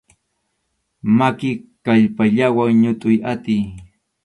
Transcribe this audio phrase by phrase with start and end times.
[1.17, 1.49] Maki
[1.85, 3.63] kallpallawan ñutʼuy atiy.